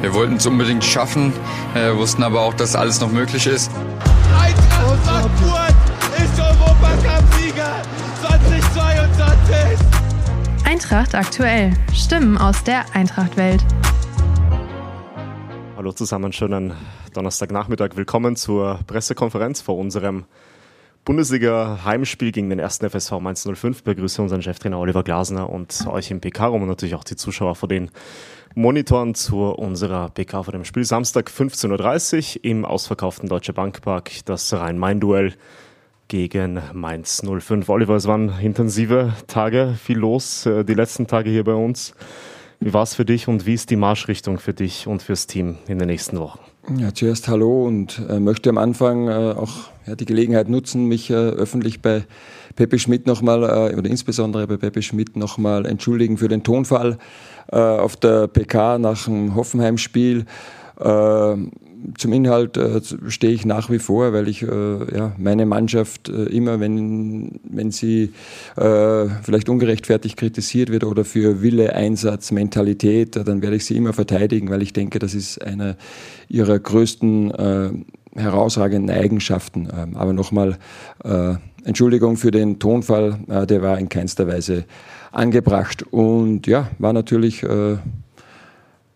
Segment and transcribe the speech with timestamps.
[0.00, 1.32] Wir wollten es unbedingt schaffen,
[1.74, 3.70] äh, wussten aber auch, dass alles noch möglich ist.
[4.40, 5.74] Eintracht Frankfurt
[6.16, 7.82] ist Europacup-Sieger
[8.22, 9.86] 2022.
[10.64, 11.74] Eintracht aktuell.
[11.92, 13.62] Stimmen aus der Eintracht-Welt.
[15.76, 16.72] Hallo zusammen, schönen
[17.12, 17.90] Donnerstagnachmittag.
[17.96, 20.24] Willkommen zur Pressekonferenz vor unserem
[21.04, 22.78] Bundesliga-Heimspiel gegen den 1.
[22.78, 23.82] FSV Mainz 05.
[23.82, 27.68] Begrüße unseren Cheftrainer Oliver Glasner und euch im PK-Raum und natürlich auch die Zuschauer vor
[27.68, 27.90] den
[28.54, 30.84] Monitoren zu unserer PK vor dem Spiel.
[30.84, 35.34] Samstag 15.30 Uhr im ausverkauften Deutsche Bankpark das Rhein-Main-Duell
[36.08, 37.68] gegen Mainz 05.
[37.68, 41.94] Oliver, es waren intensive Tage, viel los äh, die letzten Tage hier bei uns.
[42.58, 45.56] Wie war es für dich und wie ist die Marschrichtung für dich und fürs Team
[45.66, 46.40] in den nächsten Wochen?
[46.68, 51.10] Ja, zuerst hallo und äh, möchte am Anfang äh, auch ja, die Gelegenheit nutzen, mich
[51.10, 52.04] äh, öffentlich bei
[52.54, 56.98] Pepe Schmidt nochmal äh, oder insbesondere bei Pepe Schmidt nochmal entschuldigen für den Tonfall
[57.50, 60.26] äh, auf der PK nach dem Hoffenheim-Spiel.
[61.96, 64.46] Zum Inhalt äh, stehe ich nach wie vor, weil ich äh,
[64.96, 68.12] ja, meine Mannschaft äh, immer, wenn, wenn sie
[68.56, 73.76] äh, vielleicht ungerechtfertigt kritisiert wird oder für Wille, Einsatz, Mentalität, äh, dann werde ich sie
[73.76, 75.76] immer verteidigen, weil ich denke, das ist eine
[76.28, 77.70] ihrer größten äh,
[78.14, 79.68] herausragenden Eigenschaften.
[79.76, 80.58] Ähm, aber nochmal
[81.64, 84.64] Entschuldigung für den Tonfall, der war in keinster Weise
[85.12, 85.82] angebracht.
[85.90, 87.44] Und ja, war natürlich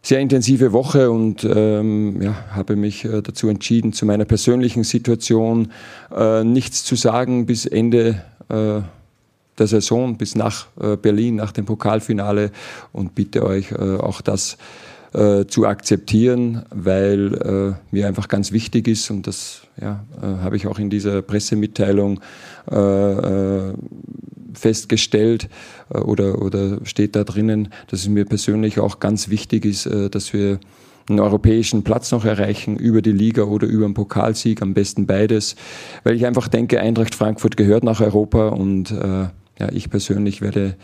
[0.04, 5.72] sehr intensive Woche und ähm, ja, habe mich äh, dazu entschieden, zu meiner persönlichen Situation
[6.14, 8.82] äh, nichts zu sagen bis Ende äh,
[9.58, 12.50] der Saison, bis nach äh, Berlin, nach dem Pokalfinale
[12.92, 14.58] und bitte euch äh, auch das
[15.46, 20.90] zu akzeptieren, weil mir einfach ganz wichtig ist und das ja, habe ich auch in
[20.90, 22.18] dieser Pressemitteilung
[24.54, 25.48] festgestellt
[25.92, 30.10] äh, oder, oder steht da drinnen, dass es mir persönlich auch ganz wichtig ist, äh,
[30.10, 30.58] dass wir
[31.08, 35.54] einen europäischen Platz noch erreichen, über die Liga oder über den Pokalsieg, am besten beides,
[36.02, 39.28] weil ich einfach denke, Eintracht Frankfurt gehört nach Europa und äh,
[39.58, 40.76] ja, ich persönlich werde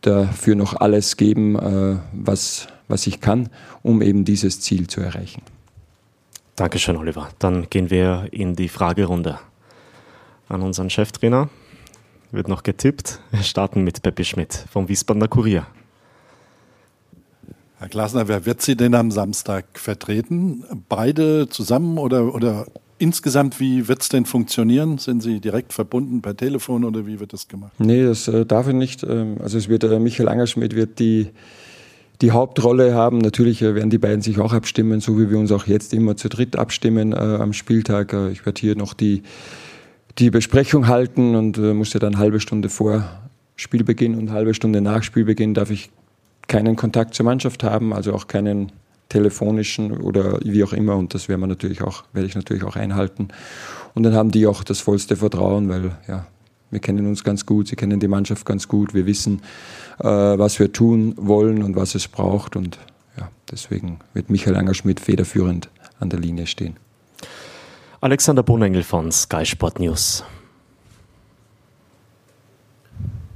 [0.00, 3.50] dafür noch alles geben, äh, was, was ich kann,
[3.82, 5.42] um eben dieses Ziel zu erreichen.
[6.56, 7.28] Dankeschön, Oliver.
[7.38, 9.38] Dann gehen wir in die Fragerunde
[10.48, 11.48] an unseren Cheftrainer
[12.32, 13.20] wird noch getippt.
[13.30, 15.66] Wir starten mit Peppi Schmidt vom Wiesbadener Kurier.
[17.78, 20.64] Herr Glasner, wer wird Sie denn am Samstag vertreten?
[20.88, 22.66] Beide zusammen oder, oder
[22.98, 24.98] insgesamt, wie wird es denn funktionieren?
[24.98, 27.72] Sind Sie direkt verbunden per Telefon oder wie wird das gemacht?
[27.78, 29.02] Nee, das äh, darf ich nicht.
[29.02, 31.30] Ähm, also es wird äh, Michael Angerschmidt wird die,
[32.20, 33.18] die Hauptrolle haben.
[33.18, 36.16] Natürlich äh, werden die beiden sich auch abstimmen, so wie wir uns auch jetzt immer
[36.16, 38.12] zu dritt abstimmen äh, am Spieltag.
[38.12, 39.22] Äh, ich werde hier noch die
[40.18, 43.04] die Besprechung halten und äh, musste dann halbe Stunde vor
[43.56, 45.90] Spielbeginn und halbe Stunde nach Spielbeginn darf ich
[46.48, 48.72] keinen Kontakt zur Mannschaft haben, also auch keinen
[49.08, 52.76] telefonischen oder wie auch immer und das werden wir natürlich auch, werde ich natürlich auch
[52.76, 53.28] einhalten.
[53.94, 56.26] Und dann haben die auch das vollste Vertrauen, weil ja,
[56.70, 59.42] wir kennen uns ganz gut, sie kennen die Mannschaft ganz gut, wir wissen,
[59.98, 62.78] äh, was wir tun wollen und was es braucht und
[63.18, 65.68] ja, deswegen wird Michael Angerschmidt federführend
[66.00, 66.76] an der Linie stehen.
[68.02, 70.24] Alexander Bonengel von Sky Sport News.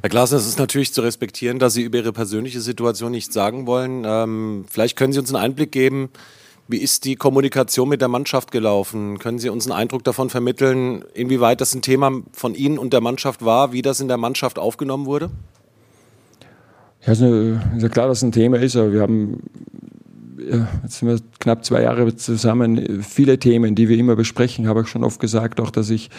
[0.03, 3.69] Herr Glasner, es ist natürlich zu respektieren, dass Sie über Ihre persönliche Situation nichts sagen
[3.69, 4.03] wollen.
[4.05, 6.09] Ähm, vielleicht können Sie uns einen Einblick geben,
[6.67, 9.21] wie ist die Kommunikation mit der Mannschaft gelaufen?
[9.21, 13.01] Können Sie uns einen Eindruck davon vermitteln, inwieweit das ein Thema von Ihnen und der
[13.01, 15.31] Mannschaft war, wie das in der Mannschaft aufgenommen wurde?
[17.07, 19.45] Ja, ist ja klar, dass es ein Thema ist, aber wir haben
[20.83, 24.89] jetzt sind wir knapp zwei Jahre zusammen, viele Themen, die wir immer besprechen, habe ich
[24.89, 26.11] schon oft gesagt, auch dass ich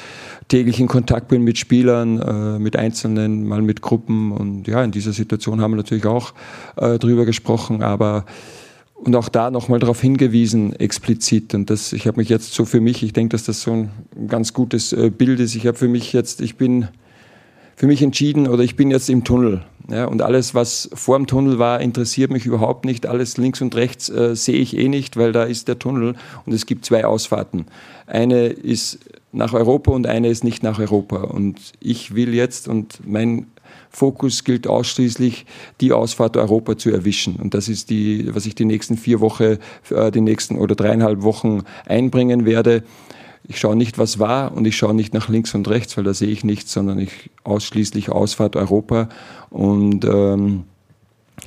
[0.47, 4.91] täglich in Kontakt bin mit Spielern, äh, mit Einzelnen, mal mit Gruppen und ja, in
[4.91, 6.33] dieser Situation haben wir natürlich auch
[6.75, 8.25] äh, drüber gesprochen, aber
[8.95, 11.53] und auch da nochmal darauf hingewiesen, explizit.
[11.53, 13.89] Und das, ich habe mich jetzt so für mich, ich denke, dass das so ein
[14.27, 15.55] ganz gutes äh, Bild ist.
[15.55, 16.87] Ich habe für mich jetzt, ich bin
[17.77, 19.63] für mich entschieden oder ich bin jetzt im Tunnel.
[19.89, 23.05] Ja, und alles, was vor dem Tunnel war, interessiert mich überhaupt nicht.
[23.05, 26.15] Alles links und rechts äh, sehe ich eh nicht, weil da ist der Tunnel
[26.45, 27.67] und es gibt zwei Ausfahrten.
[28.07, 28.99] Eine ist
[29.31, 31.17] nach Europa und eine ist nicht nach Europa.
[31.17, 33.45] Und ich will jetzt und mein
[33.89, 35.45] Fokus gilt ausschließlich,
[35.79, 37.37] die Ausfahrt Europa zu erwischen.
[37.37, 39.57] Und das ist die, was ich die nächsten vier Wochen,
[39.89, 42.83] äh, die nächsten oder dreieinhalb Wochen einbringen werde.
[43.47, 46.13] Ich schaue nicht, was war und ich schaue nicht nach links und rechts, weil da
[46.13, 49.09] sehe ich nichts, sondern ich ausschließlich Ausfahrt Europa
[49.49, 50.65] und ähm,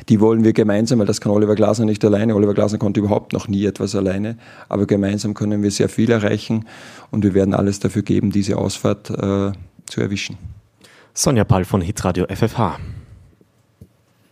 [0.08, 2.35] die wollen wir gemeinsam, weil das kann Oliver Glasner nicht alleine.
[2.35, 4.38] Oliver Glasner konnte überhaupt noch nie etwas alleine,
[4.69, 6.67] aber gemeinsam können wir sehr viel erreichen
[7.11, 9.53] und wir werden alles dafür geben, diese Ausfahrt äh,
[9.87, 10.38] zu erwischen.
[11.12, 12.79] Sonja Pall von Hitradio FFH.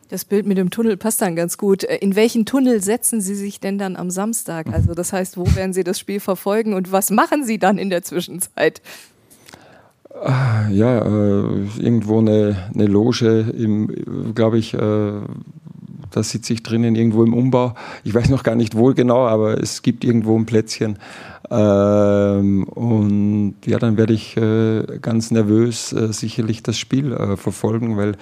[0.09, 1.85] Das Bild mit dem Tunnel passt dann ganz gut.
[1.85, 4.73] Äh, in welchen Tunnel setzen Sie sich denn dann am Samstag?
[4.73, 7.91] Also das heißt, wo werden Sie das Spiel verfolgen und was machen Sie dann in
[7.91, 8.81] der Zwischenzeit?
[10.21, 15.13] Ah, ja, äh, irgendwo eine, eine Loge im, glaube ich, äh,
[16.11, 17.75] da sitze ich drinnen irgendwo im Umbau.
[18.05, 20.99] Ich weiß noch gar nicht wo genau, aber es gibt irgendwo ein Plätzchen.
[21.51, 27.97] Ähm, und ja, dann werde ich äh, ganz nervös äh, sicherlich das Spiel äh, verfolgen,
[27.97, 28.17] weil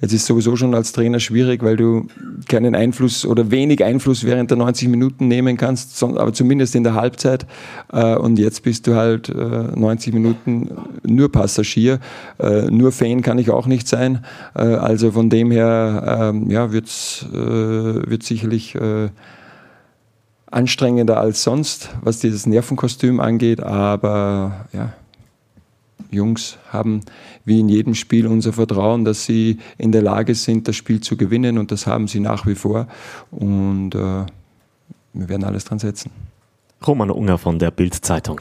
[0.00, 2.06] es ist sowieso schon als Trainer schwierig, weil du
[2.48, 6.94] keinen Einfluss oder wenig Einfluss während der 90 Minuten nehmen kannst, aber zumindest in der
[6.94, 7.46] Halbzeit.
[7.92, 10.70] Äh, und jetzt bist du halt 90 äh, Minuten
[11.04, 11.98] nur Passagier,
[12.38, 14.24] äh, nur Fan kann ich auch nicht sein.
[14.54, 17.26] also von dem her ähm, ja, wird es
[18.22, 18.76] sicherlich
[20.50, 23.62] anstrengender als sonst, was dieses Nervenkostüm angeht.
[23.62, 24.92] Aber ja,
[26.10, 27.00] Jungs haben
[27.44, 31.16] wie in jedem Spiel unser Vertrauen, dass sie in der Lage sind, das Spiel zu
[31.16, 32.88] gewinnen und das haben sie nach wie vor.
[33.30, 34.26] Und äh,
[35.12, 36.10] wir werden alles dran setzen.
[36.86, 38.40] Roman Unger von der Bild-Zeitung.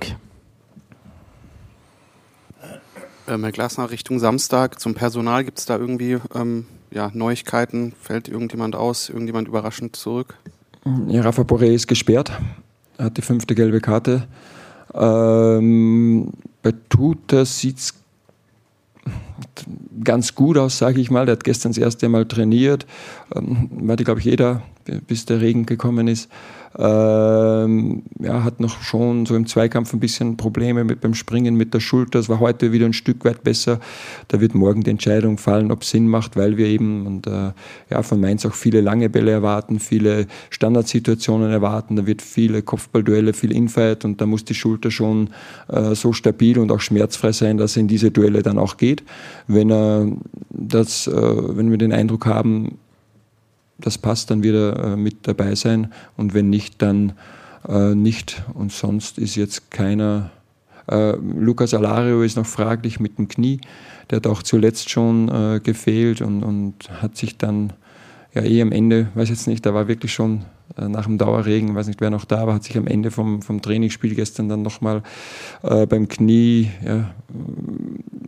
[3.27, 7.93] Ähm, Herr Glasner, Richtung Samstag zum Personal, gibt es da irgendwie ähm, ja, Neuigkeiten?
[8.01, 10.35] Fällt irgendjemand aus, irgendjemand überraschend zurück?
[11.07, 12.31] Ja, Rafa Boré ist gesperrt,
[12.97, 14.27] er hat die fünfte gelbe Karte.
[14.93, 16.31] Ähm,
[16.63, 17.93] bei Tuta sieht es
[20.03, 21.25] ganz gut aus, sage ich mal.
[21.25, 22.85] Der hat gestern das erste Mal trainiert.
[23.35, 24.63] Ähm, war glaube ich, jeder,
[25.07, 26.29] bis der Regen gekommen ist.
[26.79, 31.73] Ähm, ja, hat noch schon so im Zweikampf ein bisschen Probleme mit beim Springen mit
[31.73, 32.19] der Schulter.
[32.19, 33.79] Es war heute wieder ein Stück weit besser.
[34.27, 37.51] Da wird morgen die Entscheidung fallen, ob es Sinn macht, weil wir eben und äh,
[37.89, 41.95] ja, von Mainz auch viele lange Bälle erwarten, viele Standardsituationen erwarten.
[41.95, 45.31] Da wird viele Kopfballduelle, viel Infight und da muss die Schulter schon
[45.69, 49.03] äh, so stabil und auch schmerzfrei sein, dass er in diese Duelle dann auch geht.
[49.47, 50.11] Wenn er
[50.49, 52.77] das, äh, wenn wir den Eindruck haben,
[53.79, 57.13] das passt, dann wieder äh, mit dabei sein und wenn nicht, dann
[57.67, 58.43] äh, nicht.
[58.53, 60.31] Und sonst ist jetzt keiner.
[60.89, 63.59] Äh, Lucas Alario ist noch fraglich mit dem Knie.
[64.09, 65.27] Der hat auch zuletzt schon
[65.61, 67.73] gefehlt und, und hat sich dann
[68.33, 70.45] ja eh am Ende, weiß jetzt nicht, da war wirklich schon
[70.77, 73.61] nach dem Dauerregen, weiß nicht wer noch da war, hat sich am Ende vom, vom
[73.61, 75.03] Trainingsspiel gestern dann nochmal
[75.61, 77.13] äh, beim Knie ja,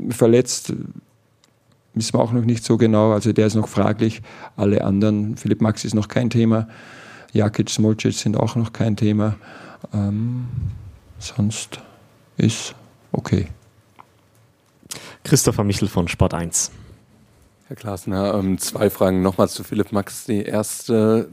[0.10, 0.74] verletzt
[2.00, 3.12] wissen wir auch noch nicht so genau.
[3.12, 4.22] Also der ist noch fraglich.
[4.56, 6.68] Alle anderen, Philipp Max ist noch kein Thema.
[7.34, 9.36] Jakic, Smolcic sind auch noch kein Thema.
[9.94, 10.48] Ähm,
[11.20, 11.80] sonst
[12.38, 12.74] ist
[13.12, 13.48] okay.
[15.24, 16.72] Christopher Michel von Sport 1.
[17.68, 20.26] Herr Klaasner, ähm, zwei Fragen nochmal zu Philipp Max.
[20.26, 21.30] Die erste,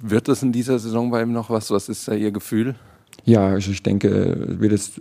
[0.00, 1.70] wird es in dieser Saison bei ihm noch was?
[1.70, 2.74] Was ist da Ihr Gefühl?
[3.26, 4.92] Ja, also ich denke, wir das,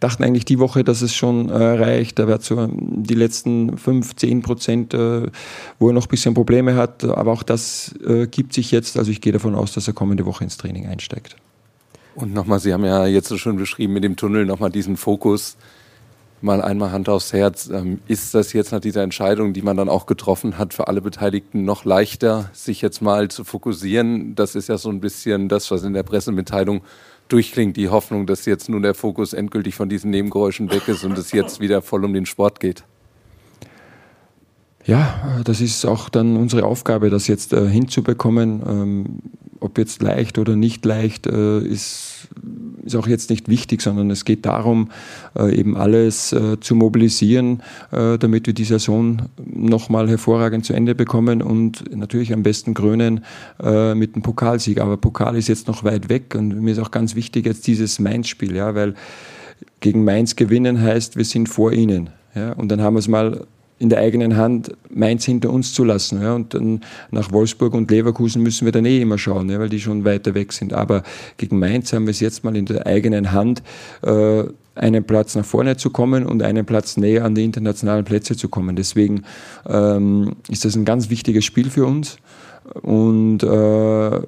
[0.00, 2.18] dachten eigentlich die Woche, dass es schon äh, reicht.
[2.18, 5.26] Da wird so die letzten fünf, zehn Prozent, äh,
[5.78, 7.04] wo er noch ein bisschen Probleme hat.
[7.04, 8.96] Aber auch das äh, gibt sich jetzt.
[8.96, 11.36] Also ich gehe davon aus, dass er kommende Woche ins Training einsteigt.
[12.14, 15.58] Und nochmal, Sie haben ja jetzt schon beschrieben mit dem Tunnel, nochmal diesen Fokus.
[16.42, 17.68] Mal einmal Hand aufs Herz.
[17.68, 21.00] Ähm, ist das jetzt nach dieser Entscheidung, die man dann auch getroffen hat, für alle
[21.00, 24.34] Beteiligten noch leichter, sich jetzt mal zu fokussieren?
[24.34, 26.82] Das ist ja so ein bisschen das, was in der Pressemitteilung
[27.28, 31.16] durchklingt, die Hoffnung, dass jetzt nun der Fokus endgültig von diesen Nebengeräuschen weg ist und
[31.18, 32.84] es jetzt wieder voll um den Sport geht?
[34.86, 38.62] Ja, das ist auch dann unsere Aufgabe, das jetzt äh, hinzubekommen.
[38.66, 39.04] Ähm,
[39.58, 42.28] ob jetzt leicht oder nicht leicht, äh, ist,
[42.84, 44.90] ist auch jetzt nicht wichtig, sondern es geht darum,
[45.36, 50.94] äh, eben alles äh, zu mobilisieren, äh, damit wir die Saison nochmal hervorragend zu Ende
[50.94, 53.24] bekommen und natürlich am besten krönen
[53.60, 54.80] äh, mit dem Pokalsieg.
[54.80, 57.98] Aber Pokal ist jetzt noch weit weg und mir ist auch ganz wichtig jetzt dieses
[57.98, 58.94] Mainz-Spiel, ja, weil
[59.80, 62.10] gegen Mainz gewinnen heißt, wir sind vor ihnen.
[62.34, 63.46] Ja, und dann haben wir es mal
[63.78, 66.22] in der eigenen Hand Mainz hinter uns zu lassen.
[66.22, 66.34] Ja.
[66.34, 66.80] Und dann
[67.10, 70.34] nach Wolfsburg und Leverkusen müssen wir dann eh immer schauen, ja, weil die schon weiter
[70.34, 70.72] weg sind.
[70.72, 71.02] Aber
[71.36, 73.62] gegen Mainz haben wir es jetzt mal in der eigenen Hand,
[74.02, 78.36] äh, einen Platz nach vorne zu kommen und einen Platz näher an die internationalen Plätze
[78.36, 78.76] zu kommen.
[78.76, 79.22] Deswegen
[79.66, 82.18] ähm, ist das ein ganz wichtiges Spiel für uns.
[82.82, 84.20] Und äh,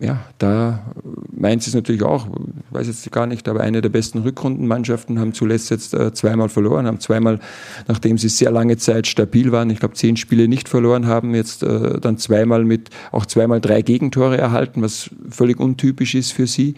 [0.00, 0.84] ja, da
[1.32, 2.28] Mainz ist natürlich auch,
[2.70, 6.86] weiß jetzt gar nicht, aber eine der besten Rückrundenmannschaften, haben zuletzt jetzt äh, zweimal verloren,
[6.86, 7.40] haben zweimal,
[7.88, 11.64] nachdem sie sehr lange Zeit stabil waren, ich glaube zehn Spiele nicht verloren haben, jetzt
[11.64, 16.74] äh, dann zweimal mit, auch zweimal drei Gegentore erhalten, was völlig untypisch ist für sie.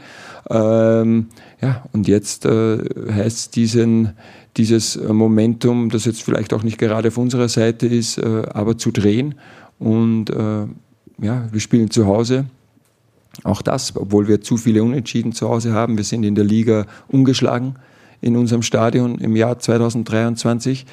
[0.49, 1.27] Ähm,
[1.61, 2.79] ja, und jetzt äh,
[3.13, 4.15] heißt diesen,
[4.57, 8.91] dieses Momentum, das jetzt vielleicht auch nicht gerade auf unserer Seite ist, äh, aber zu
[8.93, 9.35] drehen
[9.79, 10.67] und äh,
[11.23, 12.47] ja, wir spielen zu Hause
[13.45, 15.97] auch das, obwohl wir zu viele Unentschieden zu Hause haben.
[15.97, 17.77] Wir sind in der Liga ungeschlagen
[18.21, 20.87] in unserem Stadion im Jahr 2023.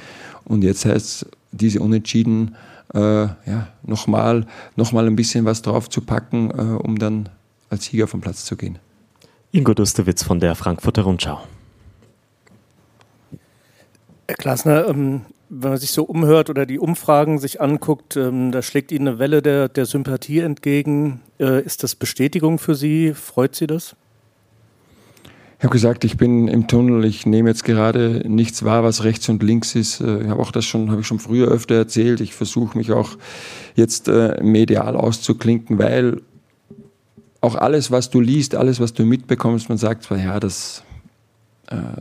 [0.45, 2.55] Und jetzt heißt es, diese Unentschieden
[2.93, 7.29] äh, ja, nochmal noch mal ein bisschen was drauf zu packen, äh, um dann
[7.69, 8.79] als Sieger vom Platz zu gehen.
[9.51, 11.39] Ingo Dustewitz von der Frankfurter Rundschau.
[14.27, 18.61] Herr Klasner, ähm, wenn man sich so umhört oder die Umfragen sich anguckt, ähm, da
[18.61, 21.21] schlägt Ihnen eine Welle der, der Sympathie entgegen.
[21.39, 23.13] Äh, ist das Bestätigung für Sie?
[23.13, 23.95] Freut Sie das?
[25.59, 29.27] Ich habe gesagt, ich bin im Tunnel, ich nehme jetzt gerade nichts wahr, was rechts
[29.27, 30.01] und links ist.
[30.01, 32.21] Äh, ich habe auch das schon, habe ich schon früher öfter erzählt.
[32.21, 33.17] Ich versuche mich auch
[33.75, 36.21] jetzt äh, medial auszuklinken, weil
[37.41, 40.83] auch alles, was du liest, alles, was du mitbekommst, man sagt zwar, ja, das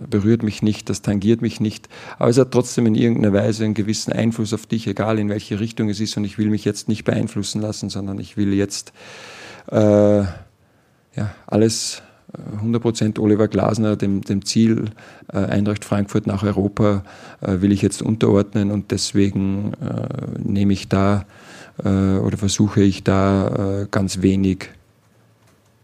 [0.09, 3.75] berührt mich nicht, das tangiert mich nicht, aber es hat trotzdem in irgendeiner Weise einen
[3.75, 6.17] gewissen Einfluss auf dich, egal in welche Richtung es ist.
[6.17, 8.93] Und ich will mich jetzt nicht beeinflussen lassen, sondern ich will jetzt
[9.73, 10.23] äh,
[11.17, 12.03] ja, alles
[12.63, 14.87] 100% Oliver Glasner, dem, dem Ziel
[15.33, 17.03] äh, Eintracht Frankfurt nach Europa,
[17.41, 21.25] äh, will ich jetzt unterordnen und deswegen äh, nehme ich da
[21.85, 24.69] äh, oder versuche ich da äh, ganz wenig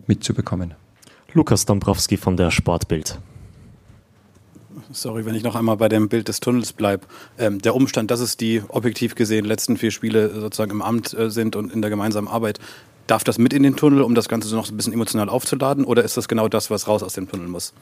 [0.07, 0.75] mitzubekommen.
[1.33, 3.19] Lukas Dombrowski von der Sportbild.
[4.93, 7.07] Sorry, wenn ich noch einmal bei dem Bild des Tunnels bleibe.
[7.39, 11.31] Ähm, der Umstand, dass es die objektiv gesehen letzten vier Spiele sozusagen im Amt äh,
[11.31, 12.59] sind und in der gemeinsamen Arbeit,
[13.07, 15.85] Darf das mit in den Tunnel, um das Ganze so noch ein bisschen emotional aufzuladen?
[15.85, 17.73] Oder ist das genau das, was raus aus dem Tunnel muss?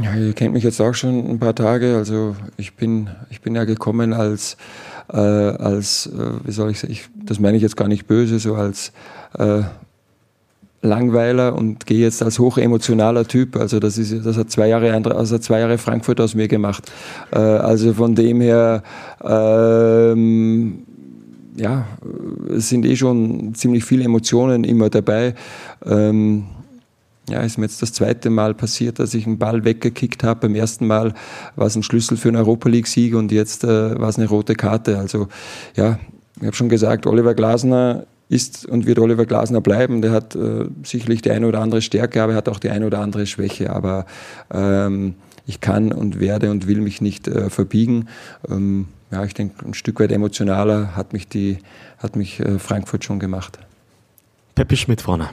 [0.00, 1.96] Ja, ihr kennt mich jetzt auch schon ein paar Tage.
[1.96, 4.56] Also ich bin, ich bin ja gekommen als,
[5.12, 8.38] äh, als äh, wie soll ich sagen, ich, das meine ich jetzt gar nicht böse,
[8.38, 8.92] so als
[9.38, 9.62] äh,
[10.82, 13.56] Langweiler und gehe jetzt als hochemotionaler Typ.
[13.56, 16.90] Also das ist, das hat zwei Jahre, also zwei Jahre Frankfurt aus mir gemacht.
[17.30, 18.82] Äh, also von dem her
[19.24, 20.82] ähm,
[21.56, 21.86] ja,
[22.48, 25.34] es sind eh schon ziemlich viele Emotionen immer dabei.
[25.84, 26.44] Ähm,
[27.28, 30.40] ja, ist mir jetzt das zweite Mal passiert, dass ich einen Ball weggekickt habe.
[30.40, 31.14] Beim ersten Mal
[31.54, 34.54] war es ein Schlüssel für einen Europa League-Sieg und jetzt äh, war es eine rote
[34.54, 34.98] Karte.
[34.98, 35.28] Also
[35.76, 35.98] ja,
[36.40, 40.00] ich habe schon gesagt, Oliver Glasner ist und wird Oliver Glasner bleiben.
[40.00, 42.86] Der hat äh, sicherlich die eine oder andere Stärke, aber er hat auch die eine
[42.86, 43.70] oder andere Schwäche.
[43.70, 44.06] Aber
[44.52, 45.14] ähm,
[45.46, 48.08] ich kann und werde und will mich nicht äh, verbiegen.
[48.48, 51.58] Ähm, ja, ich denke, ein Stück weit emotionaler hat mich, die,
[51.98, 53.58] hat mich äh, Frankfurt schon gemacht.
[54.54, 55.28] Peppi Schmidt vorne.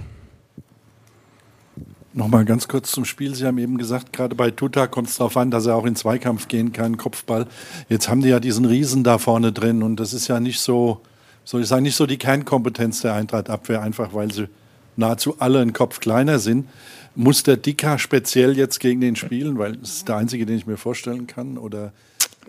[2.11, 3.33] Nochmal ganz kurz zum Spiel.
[3.33, 5.95] Sie haben eben gesagt, gerade bei Tuta kommt es darauf an, dass er auch in
[5.95, 7.47] Zweikampf gehen kann, Kopfball.
[7.87, 11.01] Jetzt haben die ja diesen Riesen da vorne drin und das ist ja nicht so,
[11.49, 14.49] soll ich sagen, nicht so die Kernkompetenz der Eintracht-Abwehr, einfach weil sie
[14.97, 16.69] nahezu alle einen Kopf kleiner sind.
[17.15, 20.67] Muss der Dicker speziell jetzt gegen den spielen, weil das ist der einzige, den ich
[20.67, 21.57] mir vorstellen kann?
[21.57, 21.91] Oder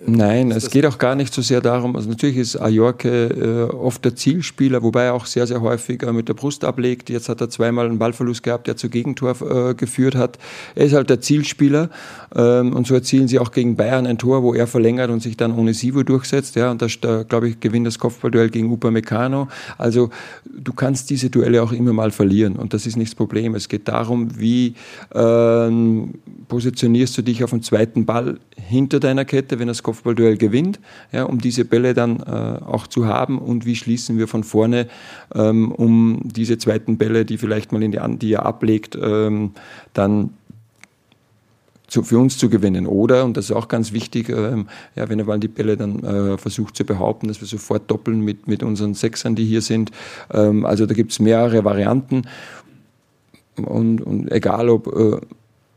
[0.06, 4.02] Nein, es geht auch gar nicht so sehr darum, also natürlich ist Ajorke äh, oft
[4.02, 7.10] der Zielspieler, wobei er auch sehr, sehr häufig äh, mit der Brust ablegt.
[7.10, 10.38] Jetzt hat er zweimal einen Ballverlust gehabt, der zu Gegentor äh, geführt hat.
[10.74, 11.90] Er ist halt der Zielspieler
[12.34, 15.36] ähm, und so erzielen sie auch gegen Bayern ein Tor, wo er verlängert und sich
[15.36, 16.56] dann ohne Sivo durchsetzt.
[16.56, 19.48] Ja, und da, da glaube ich, gewinnt das Kopfballduell gegen Upamecano.
[19.76, 20.08] Also
[20.50, 23.54] du kannst diese Duelle auch immer mal verlieren und das ist nicht das Problem.
[23.54, 24.74] Es geht darum, wie
[25.14, 26.14] ähm,
[26.48, 30.78] positionierst du dich auf dem zweiten Ball hinter deiner Kette, wenn das Kopfballduell gewinnt,
[31.10, 34.86] ja, um diese Bälle dann äh, auch zu haben und wie schließen wir von vorne,
[35.34, 39.50] ähm, um diese zweiten Bälle, die vielleicht mal in die, die er ablegt, ähm,
[39.92, 40.30] dann
[41.88, 42.86] zu, für uns zu gewinnen.
[42.86, 46.04] Oder, und das ist auch ganz wichtig, ähm, ja, wenn er mal die Bälle dann
[46.04, 49.90] äh, versucht zu behaupten, dass wir sofort doppeln mit, mit unseren Sechsern, die hier sind.
[50.32, 52.22] Ähm, also da gibt es mehrere Varianten.
[53.56, 55.20] Und, und egal ob äh,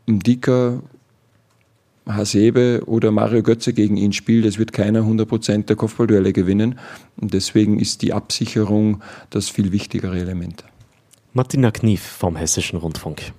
[0.07, 0.83] ein Dicker
[2.05, 6.79] Hasebe oder Mario Götze gegen ihn spielt, es wird keiner 100% der Kopfballduelle gewinnen.
[7.19, 10.63] Und deswegen ist die Absicherung das viel wichtigere Element.
[11.33, 13.33] Martina Knief vom Hessischen Rundfunk.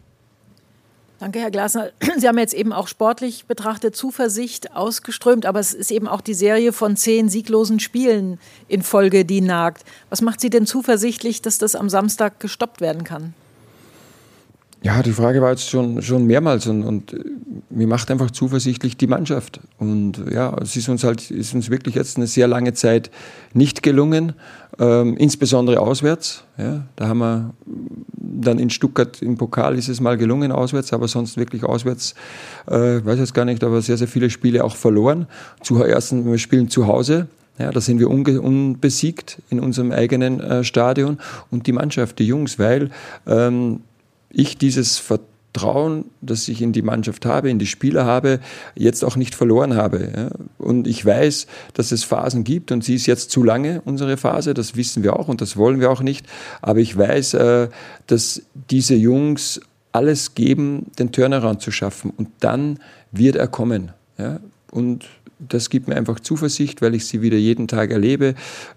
[1.21, 1.90] Danke, Herr Glasner.
[2.18, 6.35] Sie haben jetzt eben auch sportlich betrachtet Zuversicht ausgeströmt, aber es ist eben auch die
[6.35, 9.85] Serie von zehn sieglosen Spielen in Folge, die nagt.
[10.11, 13.35] Was macht Sie denn zuversichtlich, dass das am Samstag gestoppt werden kann?
[14.84, 17.16] Ja, die Frage war jetzt schon, schon mehrmals und, und
[17.70, 19.60] mir macht einfach zuversichtlich die Mannschaft.
[19.78, 23.10] Und ja, es ist uns halt, ist uns wirklich jetzt eine sehr lange Zeit
[23.54, 24.34] nicht gelungen,
[24.78, 26.44] ähm, insbesondere auswärts.
[26.58, 27.54] Ja, da haben wir
[28.12, 32.14] dann in Stuttgart im Pokal ist es mal gelungen auswärts, aber sonst wirklich auswärts,
[32.66, 35.28] äh, weiß jetzt gar nicht, aber sehr, sehr viele Spiele auch verloren.
[35.62, 37.28] Zuerst, wir spielen zu Hause.
[37.58, 41.16] Ja, da sind wir unbesiegt in unserem eigenen äh, Stadion
[41.50, 42.90] und die Mannschaft, die Jungs, weil
[43.26, 43.80] ähm,
[44.34, 48.40] ich dieses Vertrauen, das ich in die Mannschaft habe, in die Spieler habe,
[48.74, 50.30] jetzt auch nicht verloren habe.
[50.58, 54.54] Und ich weiß, dass es Phasen gibt und sie ist jetzt zu lange, unsere Phase,
[54.54, 56.26] das wissen wir auch und das wollen wir auch nicht.
[56.60, 57.68] Aber ich weiß, äh,
[58.06, 59.60] dass diese Jungs
[59.92, 62.80] alles geben, den Turnaround zu schaffen und dann
[63.12, 63.92] wird er kommen.
[64.70, 65.04] Und
[65.48, 68.34] das gibt mir einfach Zuversicht, weil ich sie wieder jeden Tag erlebe,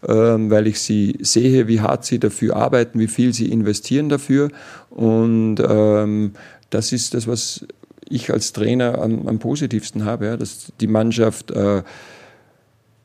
[0.07, 4.49] ähm, weil ich sie sehe, wie hart sie dafür arbeiten, wie viel sie investieren dafür.
[4.89, 6.33] Und ähm,
[6.69, 7.65] das ist das, was
[8.09, 11.83] ich als Trainer am, am positivsten habe, ja, dass die Mannschaft äh,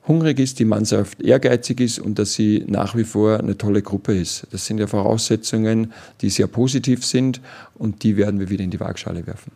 [0.07, 4.17] hungrig ist, die Mannschaft ehrgeizig ist und dass sie nach wie vor eine tolle Gruppe
[4.17, 4.47] ist.
[4.51, 7.41] Das sind ja Voraussetzungen, die sehr positiv sind
[7.75, 9.53] und die werden wir wieder in die Waagschale werfen.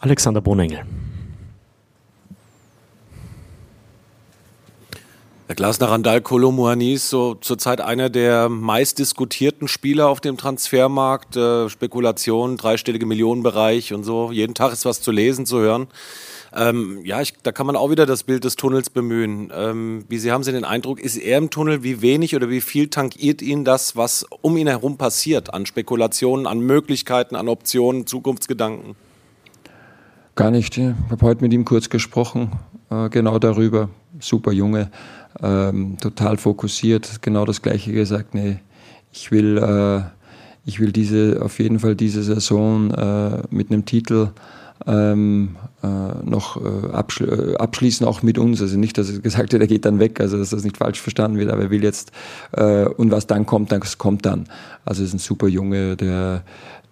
[0.00, 0.80] Alexander Bonengel.
[5.50, 11.34] Der Glasner Randall Kolomuani ist so zurzeit einer der meistdiskutierten Spieler auf dem Transfermarkt.
[11.34, 14.30] Äh, Spekulation, dreistellige Millionenbereich und so.
[14.30, 15.88] Jeden Tag ist was zu lesen, zu hören.
[16.54, 19.50] Ähm, ja, ich, da kann man auch wieder das Bild des Tunnels bemühen.
[19.52, 21.82] Ähm, wie Sie haben Sie den Eindruck, ist er im Tunnel?
[21.82, 26.46] Wie wenig oder wie viel tankiert ihn das, was um ihn herum passiert an Spekulationen,
[26.46, 28.94] an Möglichkeiten, an Optionen, Zukunftsgedanken?
[30.36, 30.78] Gar nicht.
[30.78, 32.52] Ich habe heute mit ihm kurz gesprochen,
[32.88, 33.88] äh, genau darüber.
[34.20, 34.90] Super Junge
[35.42, 38.34] ähm, total fokussiert, genau das Gleiche gesagt.
[38.34, 38.58] Nee,
[39.12, 40.02] ich will, äh,
[40.64, 44.28] ich will diese, auf jeden Fall diese Saison äh, mit einem Titel
[44.86, 45.86] ähm, äh,
[46.24, 48.62] noch äh, abschli äh, abschließen, auch mit uns.
[48.62, 51.00] Also nicht, dass er gesagt hat, er geht dann weg, also dass das nicht falsch
[51.00, 52.12] verstanden wird, aber er will jetzt,
[52.52, 54.44] äh, und was dann kommt, das kommt dann.
[54.84, 56.42] Also ist ein super Junge, der,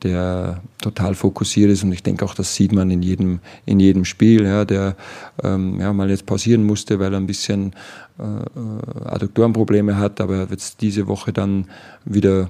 [0.03, 4.05] der total fokussiert ist und ich denke auch, das sieht man in jedem, in jedem
[4.05, 4.97] Spiel, ja, der
[5.43, 7.75] ähm, ja, mal jetzt pausieren musste, weil er ein bisschen
[8.19, 11.67] äh, äh Adduktorenprobleme hat, aber er wird diese Woche dann
[12.05, 12.49] wieder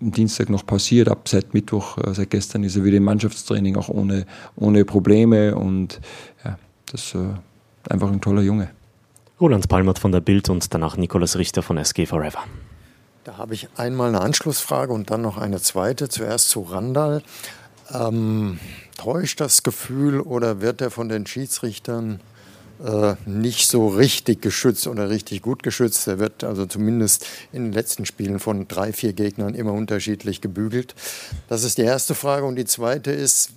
[0.00, 3.76] am Dienstag noch pausiert, ab seit Mittwoch, äh, seit gestern ist er wieder im Mannschaftstraining,
[3.76, 6.00] auch ohne, ohne Probleme und
[6.44, 8.70] ja, das ist äh, einfach ein toller Junge.
[9.40, 12.38] Roland Palmert von der Bild und danach Nikolaus Richter von SG Forever.
[13.24, 16.10] Da habe ich einmal eine Anschlussfrage und dann noch eine zweite.
[16.10, 17.22] Zuerst zu Randall.
[17.90, 18.60] Ähm,
[18.98, 22.20] täuscht das Gefühl oder wird er von den Schiedsrichtern
[22.84, 26.06] äh, nicht so richtig geschützt oder richtig gut geschützt?
[26.06, 30.94] Er wird also zumindest in den letzten Spielen von drei, vier Gegnern immer unterschiedlich gebügelt.
[31.48, 32.44] Das ist die erste Frage.
[32.44, 33.52] Und die zweite ist,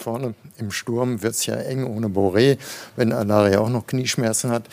[0.00, 2.56] Vorne im Sturm wird es ja eng ohne Boré,
[2.96, 4.64] wenn Alaria auch noch Knieschmerzen hat.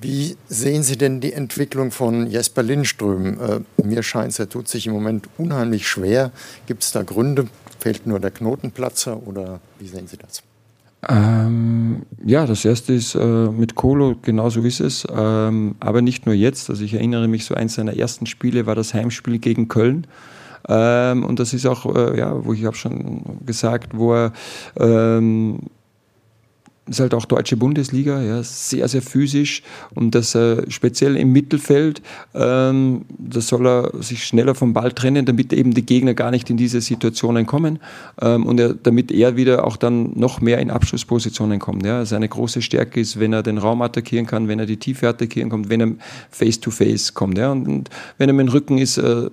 [0.00, 3.38] Wie sehen Sie denn die Entwicklung von Jesper Lindström?
[3.40, 6.30] Äh, mir scheint es, er tut sich im Moment unheimlich schwer.
[6.66, 7.48] Gibt es da Gründe?
[7.80, 10.42] Fehlt nur der Knotenplatzer oder wie sehen Sie das?
[11.08, 15.06] Ähm, ja, das erste ist äh, mit Kolo, genauso ist es.
[15.12, 16.70] Ähm, aber nicht nur jetzt.
[16.70, 20.06] Also ich erinnere mich, so eins seiner ersten Spiele war das Heimspiel gegen Köln.
[20.68, 24.32] Ähm, und das ist auch, äh, ja, wo ich habe schon gesagt, wo er
[24.78, 25.60] ähm,
[26.88, 29.62] ist halt auch deutsche Bundesliga, ja, sehr, sehr physisch
[29.94, 32.00] und das äh, speziell im Mittelfeld,
[32.34, 36.48] ähm, da soll er sich schneller vom Ball trennen, damit eben die Gegner gar nicht
[36.48, 37.80] in diese Situationen kommen
[38.20, 41.84] ähm, und er, damit er wieder auch dann noch mehr in Abschlusspositionen kommt.
[41.84, 42.04] Ja.
[42.04, 45.50] Seine große Stärke ist, wenn er den Raum attackieren kann, wenn er die Tiefe attackieren
[45.50, 45.92] kann, wenn er
[46.30, 47.38] face-to-face -face kommt.
[47.38, 47.50] Ja.
[47.50, 49.28] Und, und, wenn er mit dem Rücken ist, äh,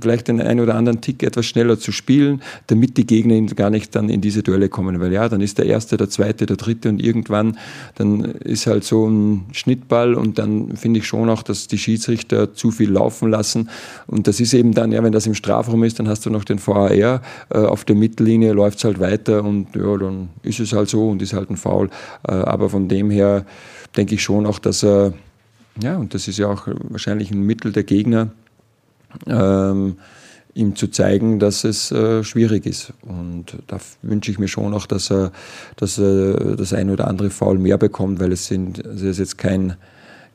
[0.00, 3.94] vielleicht den einen oder anderen Tick etwas schneller zu spielen, damit die Gegner gar nicht
[3.94, 5.00] dann in diese Duelle kommen.
[5.00, 7.56] Weil ja, dann ist der erste, der zweite, der dritte und irgendwann
[7.94, 12.54] dann ist halt so ein Schnittball und dann finde ich schon auch, dass die Schiedsrichter
[12.54, 13.70] zu viel laufen lassen.
[14.06, 16.44] Und das ist eben dann, ja, wenn das im Strafraum ist, dann hast du noch
[16.44, 16.90] den VAR.
[16.90, 21.10] Äh, auf der Mittellinie läuft es halt weiter und ja, dann ist es halt so
[21.10, 21.90] und ist halt ein Foul.
[22.26, 23.44] Äh, aber von dem her
[23.96, 25.14] denke ich schon auch, dass er,
[25.82, 28.30] ja, und das ist ja auch wahrscheinlich ein Mittel der Gegner,
[29.26, 29.96] ähm,
[30.54, 32.92] ihm zu zeigen, dass es äh, schwierig ist.
[33.02, 35.32] Und da wünsche ich mir schon auch, dass er,
[35.76, 39.36] dass er das ein oder andere Foul mehr bekommt, weil es sind, also ist jetzt
[39.36, 39.76] kein,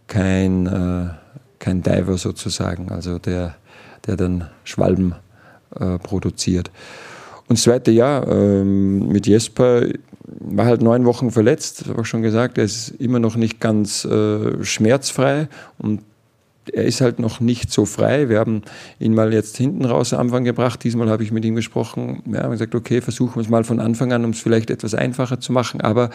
[0.07, 1.09] kein, äh,
[1.59, 3.55] kein Diver sozusagen, also der,
[4.05, 5.15] der dann Schwalben
[5.79, 6.69] äh, produziert.
[7.47, 9.83] Und das zweite Jahr ähm, mit Jesper
[10.39, 14.05] war halt neun Wochen verletzt, habe ich schon gesagt, er ist immer noch nicht ganz
[14.05, 16.01] äh, schmerzfrei und
[16.73, 18.29] er ist halt noch nicht so frei.
[18.29, 18.61] Wir haben
[18.99, 20.83] ihn mal jetzt hinten raus am Anfang gebracht.
[20.83, 22.23] Diesmal habe ich mit ihm gesprochen.
[22.31, 24.93] Ja, haben gesagt, okay, versuchen wir es mal von Anfang an, um es vielleicht etwas
[24.93, 25.81] einfacher zu machen.
[25.81, 26.09] Aber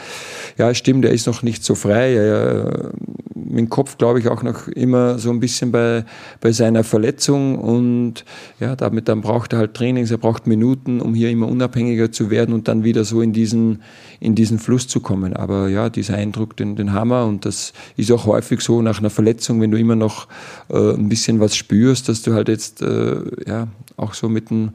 [0.58, 2.14] ja, stimmt, er ist noch nicht so frei.
[2.14, 2.92] Er,
[3.34, 6.04] im Kopf glaube ich auch noch immer so ein bisschen bei,
[6.40, 8.24] bei seiner Verletzung und
[8.60, 12.30] ja, damit dann braucht er halt Trainings, er braucht Minuten, um hier immer unabhängiger zu
[12.30, 13.82] werden und dann wieder so in diesen,
[14.20, 15.34] in diesen Fluss zu kommen.
[15.34, 19.10] Aber ja, dieser Eindruck, den, den wir und das ist auch häufig so nach einer
[19.10, 20.26] Verletzung, wenn du immer noch
[20.68, 24.72] äh, ein bisschen was spürst, dass du halt jetzt äh, ja auch so mit dem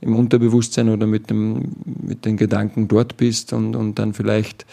[0.00, 4.64] im Unterbewusstsein oder mit, dem, mit den Gedanken dort bist und, und dann vielleicht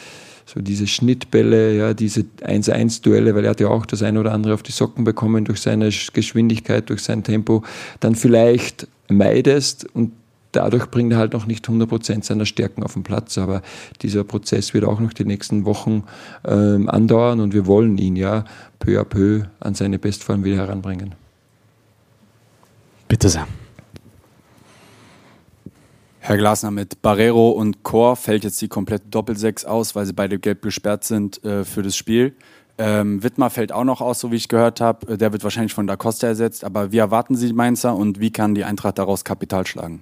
[0.46, 4.54] so diese Schnittbälle, ja, diese 1-1-Duelle, weil er hat ja auch das eine oder andere
[4.54, 7.64] auf die Socken bekommen durch seine Geschwindigkeit, durch sein Tempo,
[8.00, 10.12] dann vielleicht meidest und
[10.56, 13.38] dadurch bringt er halt noch nicht 100% seiner Stärken auf den Platz.
[13.38, 13.62] Aber
[14.02, 16.04] dieser Prozess wird auch noch die nächsten Wochen
[16.46, 18.46] ähm, andauern und wir wollen ihn ja
[18.80, 21.16] peu à peu an seine Bestform wieder heranbringen.
[23.08, 23.48] Bitte sehr.
[26.20, 30.40] Herr Glasner, mit Barrero und Chor fällt jetzt die komplette Doppelsechs aus, weil sie beide
[30.40, 32.36] gelb gesperrt sind äh, für das Spiel.
[32.78, 35.14] Ähm, Wittmer fällt auch noch aus, so wie ich gehört habe.
[35.14, 36.64] Äh, der wird wahrscheinlich von Da Costa ersetzt.
[36.64, 40.02] Aber wie erwarten Sie die Mainzer und wie kann die Eintracht daraus Kapital schlagen?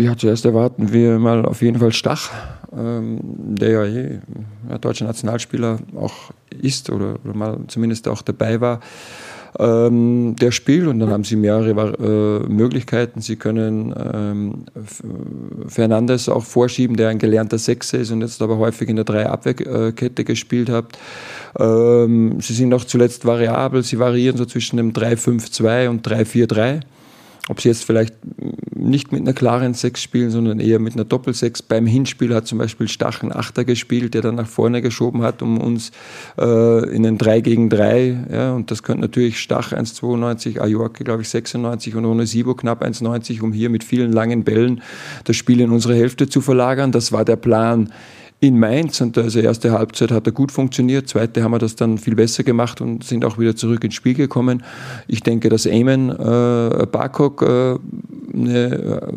[0.00, 2.30] Ja, zuerst erwarten wir mal auf jeden Fall Stach,
[2.74, 4.20] ähm, der ja eh
[4.70, 8.80] ja, deutscher Nationalspieler auch ist oder, oder mal zumindest auch dabei war
[9.58, 13.20] ähm, der Spiel und dann haben sie mehrere äh, Möglichkeiten.
[13.20, 14.64] Sie können ähm,
[15.66, 20.24] Fernandes auch vorschieben, der ein gelernter Sechser ist und jetzt aber häufig in der Drei-Abwehrkette
[20.24, 20.98] gespielt hat.
[21.58, 26.80] Ähm, sie sind auch zuletzt variabel, sie variieren so zwischen dem 3-5-2 und 3-4-3
[27.48, 28.14] ob sie jetzt vielleicht
[28.80, 31.62] nicht mit einer klaren Sechs spielen, sondern eher mit einer Doppelsechs.
[31.62, 35.58] Beim Hinspiel hat zum Beispiel Stachen Achter gespielt, der dann nach vorne geschoben hat, um
[35.58, 35.92] uns
[36.38, 41.22] äh, in den 3 gegen 3, ja, und das könnte natürlich Stach 1,92, Ajorke, glaube
[41.22, 44.82] ich, 96 und ohne Sibo knapp 1,90, um hier mit vielen langen Bällen
[45.24, 46.92] das Spiel in unsere Hälfte zu verlagern.
[46.92, 47.90] Das war der Plan
[48.40, 51.98] in Mainz und also erste Halbzeit hat er gut funktioniert, zweite haben wir das dann
[51.98, 54.62] viel besser gemacht und sind auch wieder zurück ins Spiel gekommen.
[55.06, 57.78] Ich denke, dass Eamon äh, Barkok äh,
[58.32, 59.12] eine äh,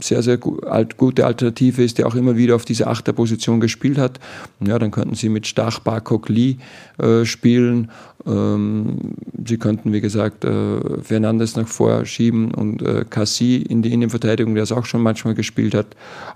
[0.00, 4.20] sehr, sehr gute Alternative ist, der auch immer wieder auf diese Achterposition gespielt hat.
[4.60, 6.56] Ja, dann könnten sie mit Stach, Barkok, Lee
[6.98, 7.90] äh, spielen.
[8.26, 8.98] Ähm,
[9.46, 14.64] sie könnten, wie gesagt, äh, Fernandes nach vorschieben und äh, Cassie in die Innenverteidigung, der
[14.64, 15.86] es auch schon manchmal gespielt hat.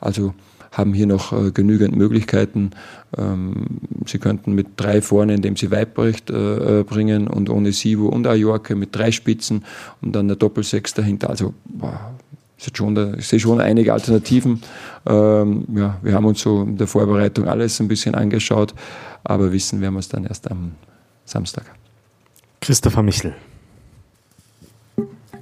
[0.00, 0.34] Also
[0.72, 2.70] haben hier noch äh, genügend Möglichkeiten.
[3.16, 8.08] Ähm, sie könnten mit drei vorne, indem sie Weibrecht äh, äh, bringen und ohne Sivo
[8.08, 9.64] und Ajorke mit drei Spitzen
[10.02, 11.30] und dann der Doppelsechs dahinter.
[11.30, 12.14] Also boah,
[12.74, 14.62] schon ich sehe schon einige Alternativen.
[15.06, 18.74] Ähm, ja, wir haben uns so in der Vorbereitung alles ein bisschen angeschaut,
[19.24, 20.72] aber wissen werden wir es dann erst am
[21.24, 21.64] Samstag.
[22.60, 23.34] Christopher Michel.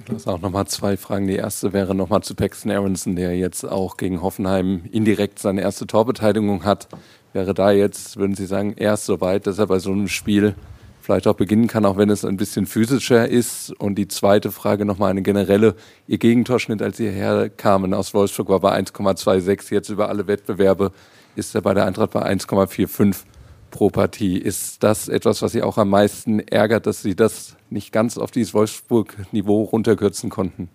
[0.09, 1.27] Das auch nochmal zwei Fragen.
[1.27, 5.85] Die erste wäre nochmal zu Paxton Aronson, der jetzt auch gegen Hoffenheim indirekt seine erste
[5.85, 6.87] Torbeteiligung hat.
[7.33, 10.55] Wäre da jetzt, würden Sie sagen, erst so weit, dass er bei so einem Spiel
[11.01, 13.71] vielleicht auch beginnen kann, auch wenn es ein bisschen physischer ist?
[13.79, 15.75] Und die zweite Frage nochmal eine generelle.
[16.07, 19.73] Ihr Gegentorschnitt, als Sie herkamen aus Wolfsburg, war bei 1,26.
[19.73, 20.93] Jetzt über alle Wettbewerbe
[21.35, 23.25] ist er bei der Eintracht bei 1,45
[23.71, 24.37] pro Partie.
[24.37, 28.31] Ist das etwas, was Sie auch am meisten ärgert, dass Sie das nicht ganz auf
[28.31, 30.69] dieses Wolfsburg-Niveau runterkürzen konnten?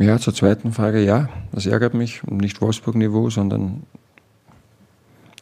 [0.00, 2.22] Ja, zur zweiten Frage, ja, das ärgert mich.
[2.24, 3.82] Nicht Wolfsburg-Niveau, sondern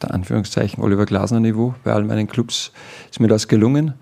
[0.01, 1.75] der Anführungszeichen Oliver Glasner-Niveau.
[1.83, 2.71] Bei all meinen Clubs
[3.09, 3.93] ist mir das gelungen,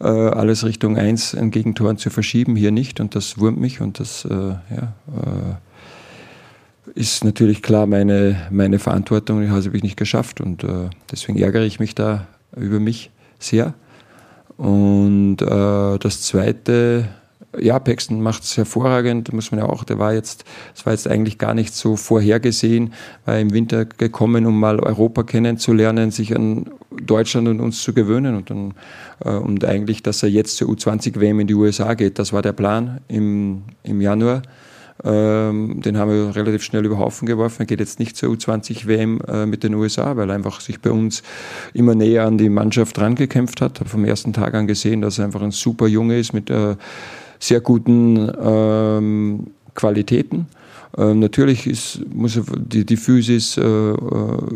[0.00, 3.00] äh, alles Richtung 1 an Gegentoren zu verschieben, hier nicht.
[3.00, 5.67] Und das wurmt mich und das äh, ja, äh,
[6.94, 11.64] ist natürlich klar meine, meine Verantwortung, die habe ich nicht geschafft und äh, deswegen ärgere
[11.64, 13.74] ich mich da über mich sehr.
[14.56, 17.08] Und äh, das Zweite,
[17.58, 21.08] ja, Paxton macht es hervorragend, muss man ja auch, der war jetzt, das war jetzt
[21.08, 22.92] eigentlich gar nicht so vorhergesehen,
[23.24, 28.34] war im Winter gekommen, um mal Europa kennenzulernen, sich an Deutschland und uns zu gewöhnen
[28.34, 28.74] und dann,
[29.24, 32.52] äh, und eigentlich, dass er jetzt zur U20-WM in die USA geht, das war der
[32.52, 34.42] Plan im, im Januar.
[35.04, 37.62] Ähm, den haben wir relativ schnell über Haufen geworfen.
[37.62, 40.90] Er geht jetzt nicht zur U20-WM äh, mit den USA, weil er einfach sich bei
[40.90, 41.22] uns
[41.72, 43.80] immer näher an die Mannschaft rangekämpft hat.
[43.80, 46.76] Habe vom ersten Tag an gesehen, dass er einfach ein super Junge ist mit äh,
[47.38, 50.46] sehr guten ähm, Qualitäten.
[50.96, 53.94] Ähm, natürlich ist, muss die, die Physis äh, äh,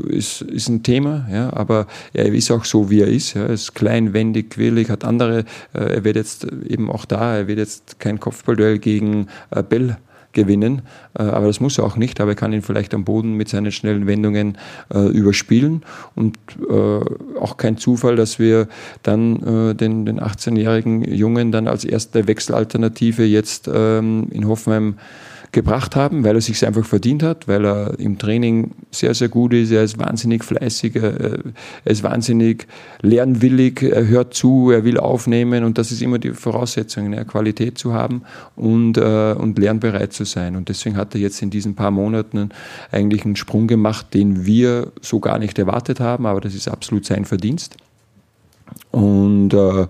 [0.08, 3.34] ist, ist ein Thema, ja, aber er ist auch so, wie er ist.
[3.34, 3.42] Ja.
[3.42, 5.44] Er ist klein, wendig, quirlig, hat andere.
[5.72, 9.98] Äh, er wird jetzt eben auch da, er wird jetzt kein Kopfballduell gegen äh, Bell
[10.32, 10.82] gewinnen.
[11.18, 13.48] Äh, aber das muss er auch nicht, aber er kann ihn vielleicht am Boden mit
[13.48, 14.58] seinen schnellen Wendungen
[14.92, 15.82] äh, überspielen.
[16.14, 18.68] Und äh, auch kein Zufall, dass wir
[19.02, 24.94] dann den, den 18-jährigen Jungen dann als erste Wechselalternative jetzt ähm, in Hoffenheim
[25.52, 29.52] gebracht haben, weil er sich einfach verdient hat, weil er im Training sehr, sehr gut
[29.52, 31.38] ist, er ist wahnsinnig fleißig, er
[31.84, 32.66] ist wahnsinnig
[33.02, 37.76] lernwillig, er hört zu, er will aufnehmen und das ist immer die Voraussetzung, eine Qualität
[37.76, 38.22] zu haben
[38.56, 40.56] und, äh, und lernbereit zu sein.
[40.56, 42.48] Und deswegen hat er jetzt in diesen paar Monaten
[42.90, 47.04] eigentlich einen Sprung gemacht, den wir so gar nicht erwartet haben, aber das ist absolut
[47.04, 47.76] sein Verdienst.
[48.90, 49.86] Und äh,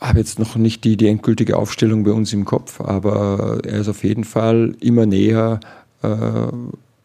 [0.00, 3.88] habe jetzt noch nicht die, die endgültige Aufstellung bei uns im Kopf, aber er ist
[3.88, 5.60] auf jeden Fall immer näher,
[6.02, 6.46] äh,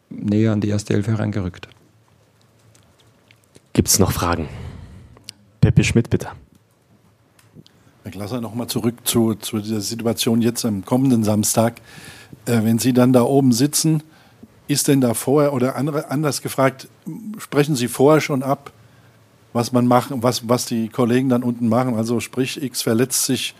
[0.08, 1.68] näher an die erste Elf herangerückt.
[3.74, 4.48] Gibt es noch Fragen?
[5.60, 6.28] Peppe Schmidt, bitte.
[8.04, 11.80] Herr Glasser, nochmal zurück zu, zu der Situation jetzt am kommenden Samstag.
[12.46, 14.02] Äh, wenn Sie dann da oben sitzen,
[14.68, 16.88] ist denn da vorher oder andere, anders gefragt,
[17.38, 18.72] sprechen Sie vorher schon ab,
[19.56, 21.96] was man machen, was, was die Kollegen dann unten machen?
[21.96, 23.54] Also sprich, X verletzt sich,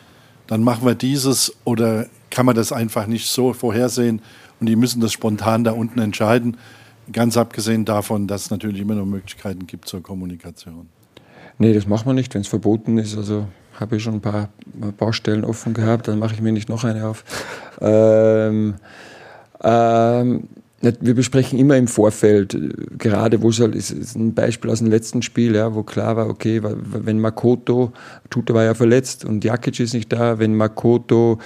[0.46, 4.20] dann machen wir dieses oder kann man das einfach nicht so vorhersehen
[4.60, 6.58] und die müssen das spontan da unten entscheiden?
[7.12, 10.88] Ganz abgesehen davon, dass es natürlich immer noch Möglichkeiten gibt zur Kommunikation.
[11.58, 13.16] Nee, das macht man nicht, wenn es verboten ist.
[13.16, 13.46] Also
[13.80, 14.50] habe ich schon ein paar
[14.98, 17.24] Baustellen offen gehabt, dann mache ich mir nicht noch eine auf.
[17.78, 18.76] Ähm,
[19.62, 20.48] ähm,
[20.80, 22.56] wir besprechen immer im Vorfeld,
[22.98, 26.16] gerade wo es halt ist, ist ein Beispiel aus dem letzten Spiel, ja, wo klar
[26.16, 27.92] war, okay, wenn Makoto,
[28.28, 31.38] Tuta war ja verletzt und Jakic ist nicht da, wenn Makoto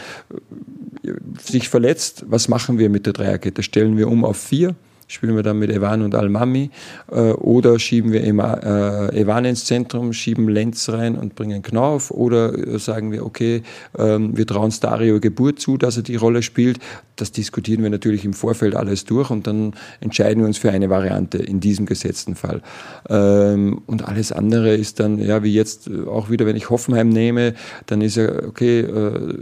[1.04, 3.62] äh, sich verletzt, was machen wir mit der Dreierkette?
[3.62, 4.74] Stellen wir um auf vier?
[5.10, 6.70] Spielen wir dann mit Evan und Almami
[7.10, 12.10] äh, oder schieben wir immer äh, Evan ins Zentrum, schieben Lenz rein und bringen Knauf
[12.12, 13.62] oder äh, sagen wir, okay,
[13.98, 16.78] ähm, wir trauen Stario Geburt zu, dass er die Rolle spielt.
[17.16, 20.90] Das diskutieren wir natürlich im Vorfeld alles durch und dann entscheiden wir uns für eine
[20.90, 22.62] Variante in diesem gesetzten Fall.
[23.08, 27.08] Ähm, und alles andere ist dann, ja, wie jetzt äh, auch wieder, wenn ich Hoffenheim
[27.08, 27.54] nehme,
[27.86, 29.34] dann ist ja, okay, äh,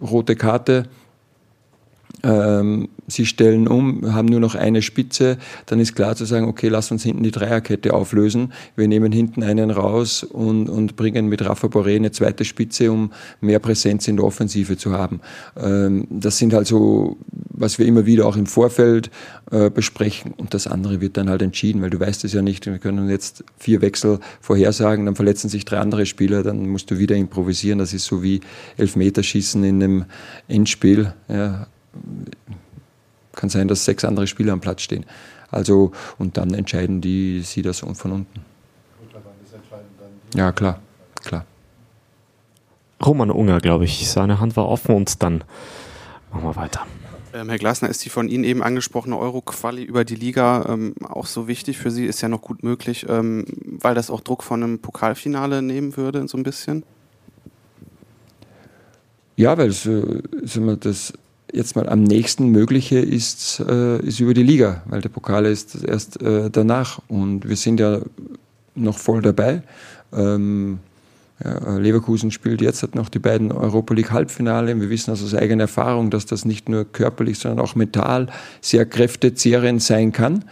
[0.00, 0.84] rote Karte,
[2.22, 6.68] ähm, sie stellen um, haben nur noch eine Spitze, dann ist klar zu sagen, okay,
[6.68, 8.52] lass uns hinten die Dreierkette auflösen.
[8.74, 13.12] Wir nehmen hinten einen raus und, und bringen mit Rafa Boré eine zweite Spitze, um
[13.40, 15.20] mehr Präsenz in der Offensive zu haben.
[15.56, 19.10] Ähm, das sind halt so, was wir immer wieder auch im Vorfeld
[19.50, 22.66] äh, besprechen und das andere wird dann halt entschieden, weil du weißt es ja nicht.
[22.66, 26.98] Wir können jetzt vier Wechsel vorhersagen, dann verletzen sich drei andere Spieler, dann musst du
[26.98, 27.78] wieder improvisieren.
[27.78, 28.40] Das ist so wie
[28.76, 30.04] Elfmeterschießen in einem
[30.48, 31.12] Endspiel.
[31.28, 31.66] Ja,
[33.34, 35.04] kann sein, dass sechs andere Spieler am Platz stehen.
[35.50, 38.40] Also, und dann entscheiden die sie das von unten.
[40.34, 40.80] Ja, klar,
[41.22, 41.44] klar.
[43.04, 45.44] Roman Unger, glaube ich, seine Hand war offen und dann
[46.32, 46.86] machen wir weiter.
[47.32, 51.26] Ähm, Herr Glasner, ist die von Ihnen eben angesprochene Euro-Quali über die Liga ähm, auch
[51.26, 52.06] so wichtig für Sie?
[52.06, 53.44] Ist ja noch gut möglich, ähm,
[53.80, 56.82] weil das auch Druck von einem Pokalfinale nehmen würde, so ein bisschen?
[59.36, 60.22] Ja, weil es, äh,
[60.80, 61.12] das
[61.52, 65.84] jetzt mal am nächsten mögliche ist, äh, ist über die Liga, weil der Pokal ist
[65.84, 68.00] erst äh, danach und wir sind ja
[68.74, 69.62] noch voll dabei.
[70.12, 70.78] Ähm,
[71.44, 74.80] ja, Leverkusen spielt jetzt hat noch die beiden Europa League Halbfinale.
[74.80, 78.28] Wir wissen aus eigener Erfahrung, dass das nicht nur körperlich, sondern auch mental
[78.62, 80.46] sehr kräftezehrend sein kann.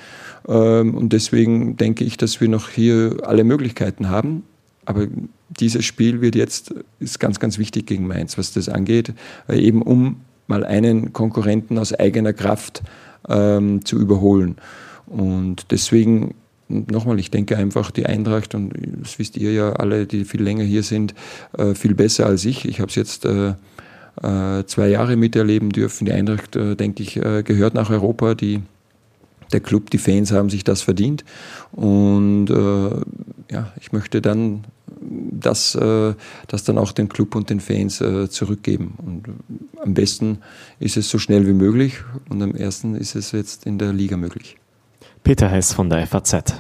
[0.46, 4.42] Ähm, und deswegen denke ich, dass wir noch hier alle Möglichkeiten haben.
[4.85, 5.07] Aber
[5.48, 9.14] dieses Spiel wird jetzt, ist ganz, ganz wichtig gegen Mainz, was das angeht,
[9.48, 12.83] eben um mal einen Konkurrenten aus eigener Kraft
[13.28, 14.57] ähm, zu überholen.
[15.07, 16.35] Und deswegen,
[16.68, 20.64] nochmal, ich denke einfach, die Eintracht, und das wisst ihr ja alle, die viel länger
[20.64, 21.14] hier sind,
[21.57, 22.66] äh, viel besser als ich.
[22.66, 23.54] Ich habe es jetzt äh,
[24.22, 26.07] äh, zwei Jahre miterleben dürfen.
[26.07, 28.35] Die Eintracht, äh, denke ich, äh, gehört nach Europa.
[28.35, 28.62] Die,
[29.52, 31.24] der Club, die Fans haben sich das verdient.
[31.72, 34.64] Und äh, ja, ich möchte dann
[35.05, 36.14] das, äh,
[36.49, 38.95] das dann auch den Club und den Fans äh, zurückgeben.
[38.99, 39.25] Und
[39.83, 40.38] am besten
[40.79, 44.17] ist es so schnell wie möglich und am ersten ist es jetzt in der Liga
[44.17, 44.57] möglich.
[45.23, 46.55] Peter Hess von der FAZ.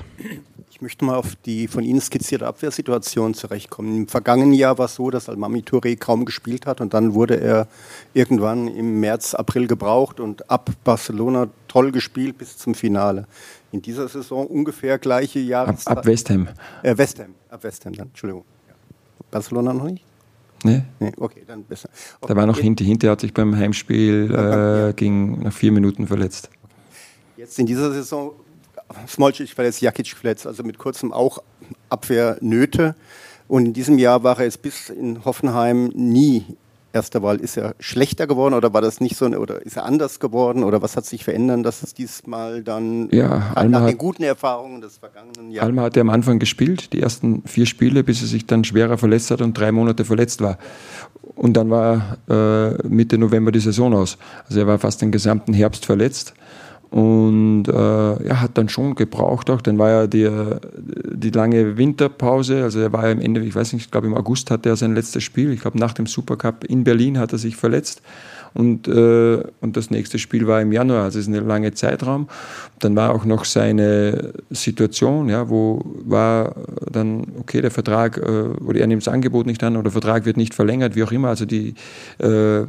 [0.70, 3.96] Ich möchte mal auf die von Ihnen skizzierte Abwehrsituation zurechtkommen.
[3.96, 7.40] Im vergangenen Jahr war es so, dass Almami Touré kaum gespielt hat und dann wurde
[7.40, 7.68] er
[8.12, 13.26] irgendwann im März, April gebraucht und ab Barcelona toll gespielt bis zum Finale.
[13.74, 15.88] In dieser Saison ungefähr gleiche Jahreszeit.
[15.88, 16.46] Ab, ab Westham.
[16.84, 18.44] Äh, Westham, ab Westham dann, Entschuldigung.
[19.32, 20.04] Barcelona noch nicht?
[20.62, 20.82] Nee.
[21.00, 21.10] nee.
[21.18, 21.88] Okay, dann besser.
[22.20, 22.32] Okay.
[22.32, 22.84] Da war noch Hinter.
[22.84, 24.92] Hinter hat sich beim Heimspiel äh, ja.
[24.92, 26.50] ging nach vier Minuten verletzt.
[27.36, 28.34] Jetzt in dieser Saison
[29.08, 31.42] Smolcic verletzt, Jakic verletzt, also mit kurzem auch
[31.88, 32.94] Abwehrnöte.
[33.48, 36.44] Und in diesem Jahr war er jetzt bis in Hoffenheim nie
[36.94, 37.36] erster Wahl.
[37.36, 40.80] Ist er schlechter geworden oder war das nicht so, oder ist er anders geworden oder
[40.80, 44.98] was hat sich verändert, dass es diesmal dann ja, Alma nach den guten Erfahrungen des
[44.98, 45.68] vergangenen Jahres.
[45.68, 48.98] Alma hat ja am Anfang gespielt, die ersten vier Spiele, bis er sich dann schwerer
[48.98, 50.58] verletzt hat und drei Monate verletzt war.
[51.34, 54.18] Und dann war äh, Mitte November die Saison aus.
[54.46, 56.34] Also er war fast den gesamten Herbst verletzt
[56.94, 60.30] und äh, er hat dann schon gebraucht auch, dann war ja die,
[61.12, 64.14] die lange Winterpause, also er war ja im Ende, ich weiß nicht, ich glaube im
[64.14, 67.38] August hatte er sein letztes Spiel, ich glaube nach dem Supercup in Berlin hat er
[67.38, 68.00] sich verletzt.
[68.52, 72.28] Und, äh, und das nächste Spiel war im Januar, also es ist ein langer Zeitraum.
[72.78, 76.54] Dann war auch noch seine Situation, ja, wo war
[76.88, 80.26] dann, okay, der Vertrag, äh, oder er nimmt das Angebot nicht an oder der Vertrag
[80.26, 81.74] wird nicht verlängert, wie auch immer, also die,
[82.18, 82.62] äh,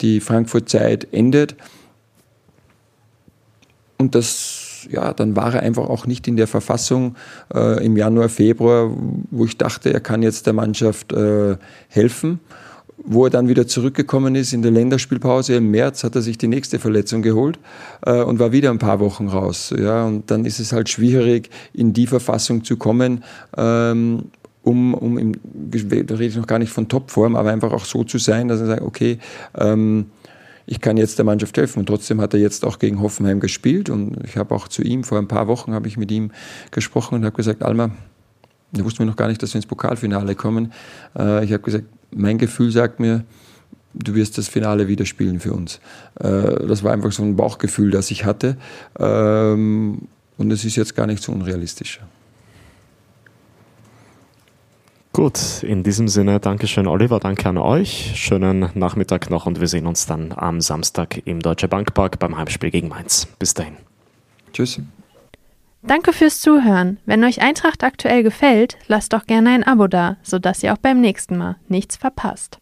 [0.00, 1.56] die Frankfurt-Zeit endet.
[3.98, 7.16] Und das ja, dann war er einfach auch nicht in der Verfassung
[7.54, 8.90] äh, im Januar, Februar,
[9.30, 11.56] wo ich dachte, er kann jetzt der Mannschaft äh,
[11.88, 12.40] helfen.
[13.04, 16.48] Wo er dann wieder zurückgekommen ist in der Länderspielpause im März, hat er sich die
[16.48, 17.58] nächste Verletzung geholt
[18.04, 19.72] äh, und war wieder ein paar Wochen raus.
[19.76, 23.22] Ja, und dann ist es halt schwierig, in die Verfassung zu kommen,
[23.56, 24.24] ähm,
[24.64, 28.02] um, um im, da rede ich noch gar nicht von Topform, aber einfach auch so
[28.02, 29.18] zu sein, dass er sagt, okay,
[29.56, 30.06] ähm,
[30.70, 31.80] ich kann jetzt der Mannschaft helfen.
[31.80, 33.88] Und trotzdem hat er jetzt auch gegen Hoffenheim gespielt.
[33.88, 36.30] Und ich habe auch zu ihm, vor ein paar Wochen habe ich mit ihm
[36.70, 37.90] gesprochen und habe gesagt, Alma,
[38.72, 40.72] da wussten wir noch gar nicht, dass wir ins Pokalfinale kommen.
[41.18, 43.24] Äh, ich habe gesagt, mein Gefühl sagt mir,
[43.94, 45.80] du wirst das Finale wieder spielen für uns.
[46.20, 48.58] Äh, das war einfach so ein Bauchgefühl, das ich hatte.
[48.98, 50.02] Ähm,
[50.36, 52.00] und es ist jetzt gar nicht so unrealistisch.
[55.18, 58.12] Gut, in diesem Sinne, Dankeschön, Oliver, danke an euch.
[58.14, 62.70] Schönen Nachmittag noch und wir sehen uns dann am Samstag im Deutsche Bankpark beim Heimspiel
[62.70, 63.26] gegen Mainz.
[63.40, 63.78] Bis dahin.
[64.52, 64.80] Tschüss.
[65.82, 66.98] Danke fürs Zuhören.
[67.04, 71.00] Wenn euch Eintracht aktuell gefällt, lasst doch gerne ein Abo da, sodass ihr auch beim
[71.00, 72.56] nächsten Mal nichts verpasst.